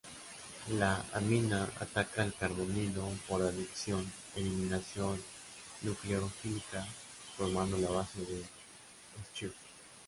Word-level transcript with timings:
La 0.79 0.93
amina 1.13 1.69
ataca 1.79 2.23
al 2.23 2.33
carbonilo 2.33 3.07
por 3.27 3.43
adición-eliminación 3.43 5.21
nucleofílica, 5.83 6.83
formando 7.37 7.77
la 7.77 7.91
base 7.91 8.21
de 8.25 8.43
Schiff. 9.31 9.53